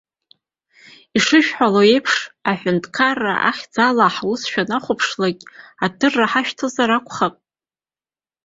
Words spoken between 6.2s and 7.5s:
ҳашәҭозар акәхап.